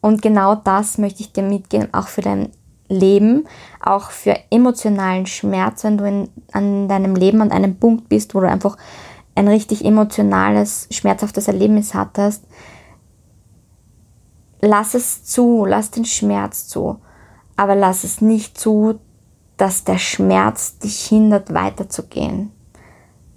[0.00, 2.50] Und genau das möchte ich dir mitgeben, auch für dein
[2.88, 3.46] Leben,
[3.80, 8.40] auch für emotionalen Schmerz, wenn du in, an deinem Leben an einem Punkt bist, wo
[8.40, 8.76] du einfach
[9.36, 12.44] ein richtig emotionales, schmerzhaftes Erlebnis hattest.
[14.60, 16.98] Lass es zu, lass den Schmerz zu,
[17.54, 18.98] aber lass es nicht zu,
[19.58, 22.50] dass der Schmerz dich hindert, weiterzugehen,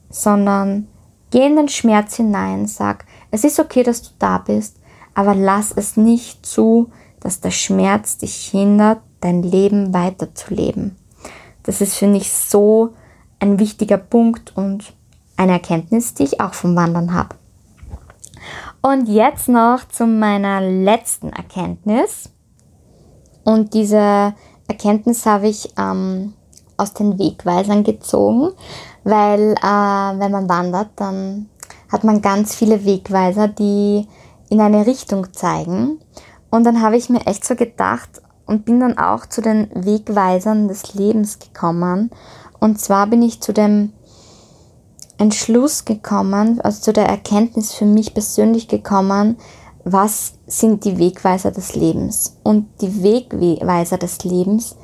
[0.09, 0.88] sondern
[1.31, 4.77] geh in den Schmerz hinein, sag, es ist okay, dass du da bist,
[5.13, 10.95] aber lass es nicht zu, dass der Schmerz dich hindert, dein Leben weiterzuleben.
[11.63, 12.93] Das ist, finde ich, so
[13.39, 14.93] ein wichtiger Punkt und
[15.39, 17.36] eine Erkenntnis, die ich auch vom Wandern habe.
[18.82, 22.30] Und jetzt noch zu meiner letzten Erkenntnis.
[23.43, 24.34] Und diese
[24.67, 26.34] Erkenntnis habe ich ähm,
[26.78, 28.52] aus den Wegweisern gezogen,
[29.04, 31.49] weil äh, wenn man wandert, dann
[31.89, 34.08] hat man ganz viele Wegweiser, die
[34.49, 35.99] in eine Richtung zeigen.
[36.49, 40.67] Und dann habe ich mir echt so gedacht und bin dann auch zu den Wegweisern
[40.67, 42.12] des Lebens gekommen.
[42.60, 43.93] Und zwar bin ich zu dem
[45.19, 49.38] Entschluss gekommen, also zu der Erkenntnis für mich persönlich gekommen,
[49.84, 52.38] was sind die Wegweiser des Lebens.
[52.43, 54.75] Und die Wegweiser des Lebens,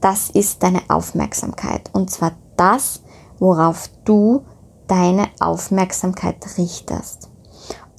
[0.00, 1.90] das ist deine Aufmerksamkeit.
[1.92, 3.02] Und zwar das,
[3.38, 4.42] worauf du
[4.86, 7.28] deine Aufmerksamkeit richtest.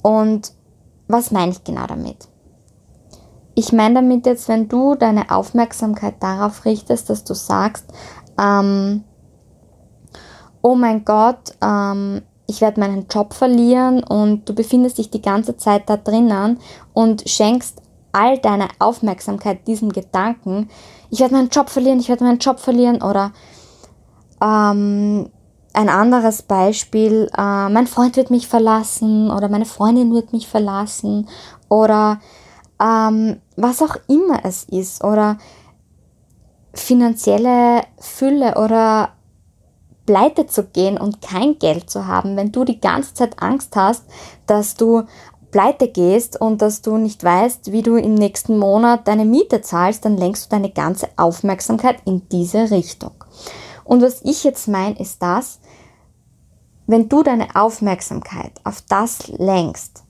[0.02, 0.52] Und
[1.08, 2.28] was meine ich genau damit?
[3.54, 7.86] Ich meine damit jetzt, wenn du deine Aufmerksamkeit darauf richtest, dass du sagst,
[8.38, 9.04] ähm,
[10.66, 15.56] oh mein Gott, ähm, ich werde meinen Job verlieren und du befindest dich die ganze
[15.56, 16.58] Zeit da drinnen
[16.92, 20.68] und schenkst all deine Aufmerksamkeit diesem Gedanken,
[21.08, 23.30] ich werde meinen Job verlieren, ich werde meinen Job verlieren oder
[24.42, 25.30] ähm,
[25.72, 31.28] ein anderes Beispiel, äh, mein Freund wird mich verlassen oder meine Freundin wird mich verlassen
[31.68, 32.18] oder
[32.82, 35.38] ähm, was auch immer es ist oder
[36.74, 39.10] finanzielle Fülle oder
[40.06, 44.04] pleite zu gehen und kein Geld zu haben, wenn du die ganze Zeit Angst hast,
[44.46, 45.02] dass du
[45.50, 50.04] pleite gehst und dass du nicht weißt, wie du im nächsten Monat deine Miete zahlst,
[50.04, 53.12] dann lenkst du deine ganze Aufmerksamkeit in diese Richtung.
[53.84, 55.60] Und was ich jetzt meine, ist das,
[56.86, 60.04] wenn du deine Aufmerksamkeit auf das lenkst,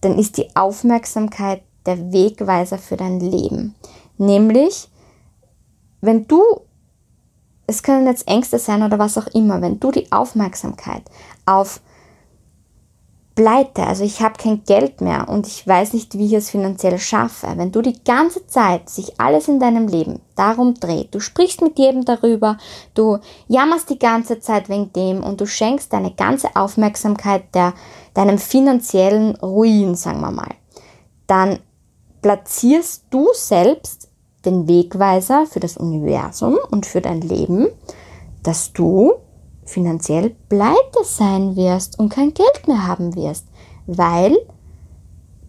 [0.00, 3.74] dann ist die Aufmerksamkeit der Wegweiser für dein Leben.
[4.18, 4.88] Nämlich,
[6.00, 6.42] wenn du,
[7.70, 11.02] es können jetzt Ängste sein oder was auch immer, wenn du die Aufmerksamkeit
[11.46, 11.80] auf
[13.36, 16.98] pleite, also ich habe kein Geld mehr und ich weiß nicht, wie ich es finanziell
[16.98, 17.46] schaffe.
[17.54, 21.78] Wenn du die ganze Zeit sich alles in deinem Leben darum dreht, du sprichst mit
[21.78, 22.58] jedem darüber,
[22.94, 27.72] du jammerst die ganze Zeit wegen dem und du schenkst deine ganze Aufmerksamkeit der,
[28.14, 30.54] deinem finanziellen Ruin, sagen wir mal,
[31.28, 31.60] dann
[32.20, 33.99] platzierst du selbst
[34.44, 37.68] den Wegweiser für das Universum und für dein Leben,
[38.42, 39.12] dass du
[39.64, 43.46] finanziell pleite sein wirst und kein Geld mehr haben wirst,
[43.86, 44.36] weil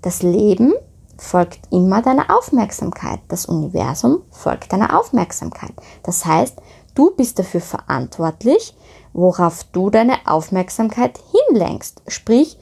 [0.01, 0.73] das Leben
[1.17, 3.19] folgt immer deiner Aufmerksamkeit.
[3.27, 5.73] Das Universum folgt deiner Aufmerksamkeit.
[6.03, 6.57] Das heißt,
[6.95, 8.75] du bist dafür verantwortlich,
[9.13, 12.01] worauf du deine Aufmerksamkeit hinlenkst.
[12.07, 12.57] Sprich,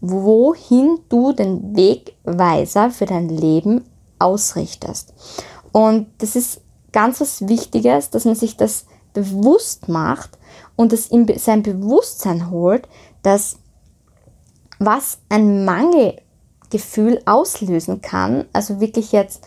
[0.00, 3.84] wohin du den Wegweiser für dein Leben
[4.18, 5.12] ausrichtest.
[5.74, 6.60] Und das ist
[6.92, 10.38] ganz was Wichtiges, dass man sich das bewusst macht
[10.76, 12.86] und es in sein Bewusstsein holt,
[13.24, 13.58] dass
[14.78, 19.42] was ein Mangelgefühl auslösen kann, also wirklich jetzt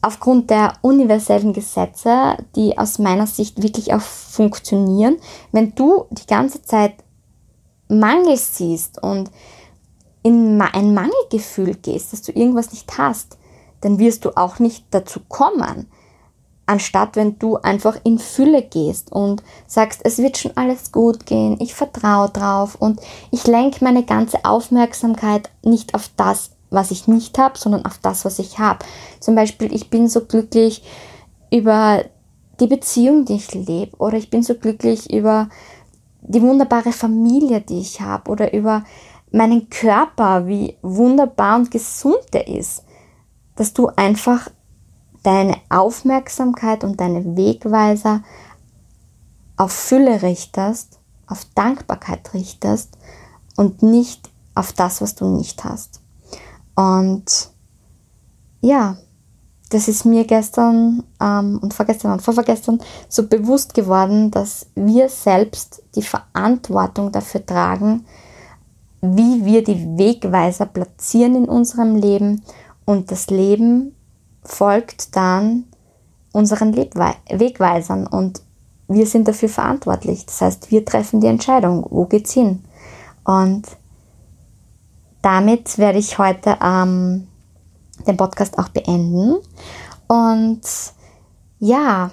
[0.00, 5.16] aufgrund der universellen Gesetze, die aus meiner Sicht wirklich auch funktionieren,
[5.50, 6.94] wenn du die ganze Zeit
[7.88, 9.32] Mangel siehst und
[10.22, 13.37] in ein Mangelgefühl gehst, dass du irgendwas nicht hast,
[13.80, 15.86] dann wirst du auch nicht dazu kommen,
[16.66, 21.56] anstatt wenn du einfach in Fülle gehst und sagst, es wird schon alles gut gehen,
[21.60, 27.38] ich vertraue drauf und ich lenke meine ganze Aufmerksamkeit nicht auf das, was ich nicht
[27.38, 28.84] habe, sondern auf das, was ich habe.
[29.20, 30.82] Zum Beispiel, ich bin so glücklich
[31.50, 32.04] über
[32.60, 35.48] die Beziehung, die ich lebe, oder ich bin so glücklich über
[36.20, 38.84] die wunderbare Familie, die ich habe, oder über
[39.30, 42.84] meinen Körper, wie wunderbar und gesund der ist,
[43.58, 44.48] dass du einfach
[45.24, 48.22] deine Aufmerksamkeit und deine Wegweiser
[49.56, 52.96] auf Fülle richtest, auf Dankbarkeit richtest
[53.56, 56.00] und nicht auf das, was du nicht hast.
[56.76, 57.50] Und
[58.60, 58.96] ja,
[59.70, 65.82] das ist mir gestern ähm, und vorgestern und vorvergestern so bewusst geworden, dass wir selbst
[65.96, 68.06] die Verantwortung dafür tragen,
[69.00, 72.42] wie wir die Wegweiser platzieren in unserem Leben
[72.88, 73.94] und das Leben
[74.42, 75.64] folgt dann
[76.32, 78.40] unseren Lebwe Wegweisern und
[78.88, 80.24] wir sind dafür verantwortlich.
[80.24, 82.64] Das heißt, wir treffen die Entscheidung, wo geht's hin?
[83.24, 83.64] Und
[85.20, 87.28] damit werde ich heute ähm,
[88.06, 89.36] den Podcast auch beenden.
[90.06, 90.62] Und
[91.58, 92.10] ja,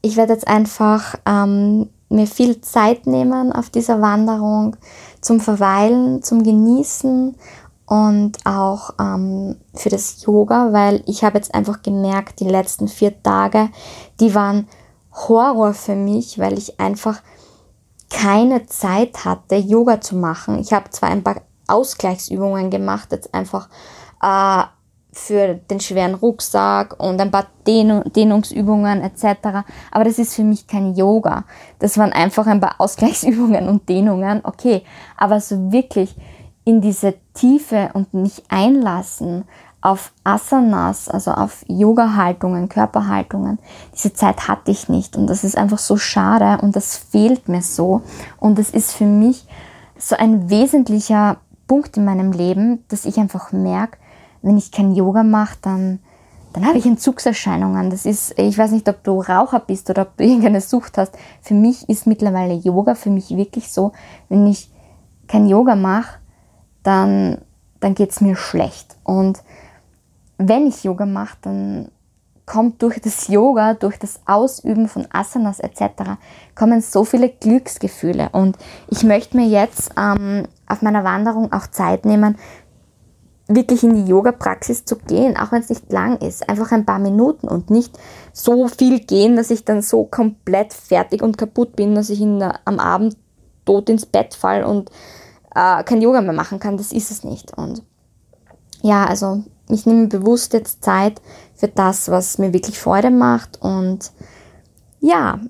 [0.00, 4.76] ich werde jetzt einfach ähm, mir viel Zeit nehmen auf dieser Wanderung
[5.20, 7.34] zum Verweilen, zum Genießen
[7.88, 13.22] und auch ähm, für das Yoga, weil ich habe jetzt einfach gemerkt, die letzten vier
[13.22, 13.70] Tage,
[14.20, 14.68] die waren
[15.12, 17.22] Horror für mich, weil ich einfach
[18.10, 20.58] keine Zeit hatte, Yoga zu machen.
[20.58, 23.68] Ich habe zwar ein paar Ausgleichsübungen gemacht, jetzt einfach
[24.22, 24.64] äh,
[25.10, 29.64] für den schweren Rucksack und ein paar Dehnung, Dehnungsübungen etc.
[29.90, 31.44] Aber das ist für mich kein Yoga.
[31.78, 34.42] Das waren einfach ein paar Ausgleichsübungen und Dehnungen.
[34.44, 34.82] Okay,
[35.16, 36.14] aber so wirklich
[36.68, 39.44] in diese Tiefe und nicht einlassen
[39.80, 43.58] auf Asanas, also auf Yoga-Haltungen, Körperhaltungen.
[43.94, 47.62] Diese Zeit hatte ich nicht und das ist einfach so schade und das fehlt mir
[47.62, 48.02] so.
[48.38, 49.46] Und das ist für mich
[49.96, 53.96] so ein wesentlicher Punkt in meinem Leben, dass ich einfach merke,
[54.42, 56.00] wenn ich kein Yoga mache, dann,
[56.52, 57.88] dann habe ich Entzugserscheinungen.
[57.88, 61.16] Das ist, ich weiß nicht, ob du Raucher bist oder ob du irgendeine Sucht hast.
[61.40, 63.92] Für mich ist mittlerweile Yoga für mich wirklich so,
[64.28, 64.70] wenn ich
[65.28, 66.18] kein Yoga mache,
[66.82, 67.38] dann,
[67.80, 68.96] dann geht es mir schlecht.
[69.04, 69.42] Und
[70.38, 71.90] wenn ich Yoga mache, dann
[72.46, 76.16] kommt durch das Yoga, durch das Ausüben von Asanas etc.,
[76.54, 78.30] kommen so viele Glücksgefühle.
[78.32, 78.56] Und
[78.88, 82.36] ich möchte mir jetzt ähm, auf meiner Wanderung auch Zeit nehmen,
[83.48, 86.48] wirklich in die Yoga-Praxis zu gehen, auch wenn es nicht lang ist.
[86.48, 87.98] Einfach ein paar Minuten und nicht
[88.32, 92.42] so viel gehen, dass ich dann so komplett fertig und kaputt bin, dass ich in,
[92.42, 93.16] am Abend
[93.64, 94.90] tot ins Bett fall und
[95.54, 97.56] äh, kein Yoga mehr machen kann, das ist es nicht.
[97.56, 97.82] Und
[98.82, 101.20] ja, also ich nehme bewusst jetzt Zeit
[101.54, 103.60] für das, was mir wirklich Freude macht.
[103.60, 104.12] Und
[105.00, 105.40] ja,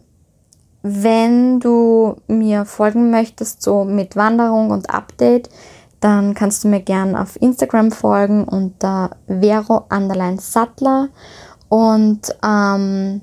[0.83, 5.51] wenn du mir folgen möchtest, so mit Wanderung und Update,
[6.01, 11.09] dann kannst du mir gerne auf Instagram folgen unter Vero Underline Sattler.
[11.69, 13.21] Und ähm,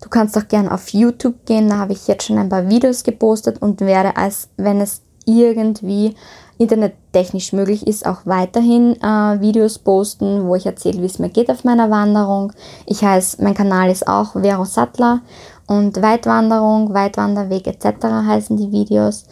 [0.00, 3.02] du kannst auch gerne auf YouTube gehen, da habe ich jetzt schon ein paar Videos
[3.02, 6.14] gepostet und werde, als wenn es irgendwie
[6.58, 11.50] internettechnisch möglich ist, auch weiterhin äh, Videos posten, wo ich erzähle, wie es mir geht
[11.50, 12.52] auf meiner Wanderung.
[12.84, 15.22] Ich heiße, mein Kanal ist auch Vero Sattler
[15.66, 18.04] und Weitwanderung, Weitwanderweg etc.
[18.04, 19.24] heißen die Videos.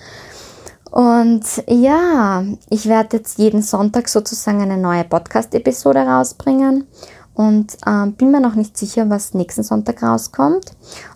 [0.90, 6.86] Und ja, ich werde jetzt jeden Sonntag sozusagen eine neue Podcast-Episode rausbringen
[7.34, 10.72] und äh, bin mir noch nicht sicher, was nächsten Sonntag rauskommt.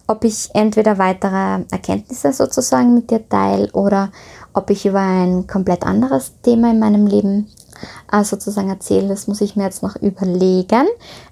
[0.06, 4.12] Ob ich entweder weitere Erkenntnisse sozusagen mit dir teile oder
[4.55, 7.48] ob ich über ein komplett anderes Thema in meinem Leben
[8.11, 9.09] äh, sozusagen erzähle.
[9.09, 10.86] Das muss ich mir jetzt noch überlegen.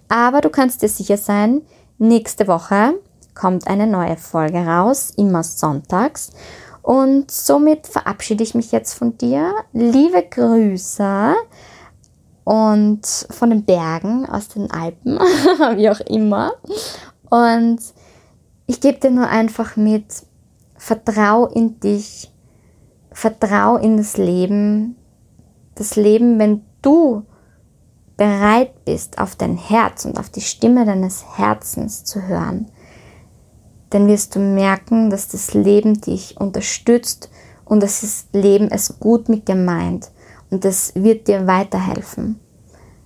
[0.09, 1.63] Aber du kannst dir sicher sein,
[1.99, 2.95] nächste Woche
[3.35, 6.33] kommt eine neue Folge raus, immer sonntags.
[6.83, 9.55] Und somit verabschiede ich mich jetzt von dir.
[9.73, 11.35] Liebe Grüße
[12.45, 15.19] und von den Bergen, aus den Alpen,
[15.77, 16.53] wie auch immer.
[17.29, 17.79] Und
[18.67, 20.05] ich gebe dir nur einfach mit,
[20.77, 22.31] vertrau in dich,
[23.21, 24.97] vertrau in das Leben.
[25.75, 27.25] Das Leben, wenn du
[28.17, 32.71] bereit bist, auf dein Herz und auf die Stimme deines Herzens zu hören,
[33.91, 37.31] dann wirst du merken, dass das Leben dich unterstützt
[37.67, 40.11] und dass das Leben es gut mit dir meint
[40.51, 42.41] und das wird dir weiterhelfen.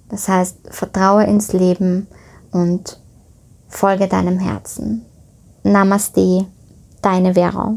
[0.08, 2.06] Das heißt, vertraue ins Leben
[2.52, 3.00] und
[3.66, 5.04] folge deinem Herzen.
[5.64, 6.46] Namaste,
[7.02, 7.74] deine Vera.